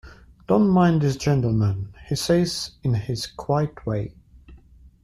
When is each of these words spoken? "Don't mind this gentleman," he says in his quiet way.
"Don't 0.47 0.67
mind 0.67 1.01
this 1.01 1.15
gentleman," 1.15 1.93
he 2.09 2.15
says 2.15 2.71
in 2.81 2.95
his 2.95 3.27
quiet 3.27 3.85
way. 3.85 4.15